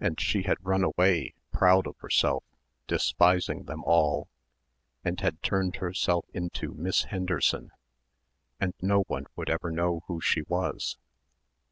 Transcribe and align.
and 0.00 0.20
she 0.20 0.42
had 0.42 0.56
run 0.66 0.82
away, 0.82 1.32
proud 1.52 1.86
of 1.86 1.96
herself, 1.98 2.42
despising 2.88 3.66
them 3.66 3.84
all, 3.84 4.26
and 5.04 5.20
had 5.20 5.40
turned 5.44 5.76
herself 5.76 6.24
into 6.34 6.74
Miss 6.74 7.04
Henderson,... 7.04 7.70
and 8.58 8.74
no 8.82 9.02
one 9.02 9.26
would 9.36 9.48
ever 9.48 9.70
know 9.70 10.00
who 10.08 10.20
she 10.20 10.42
was.... 10.42 10.98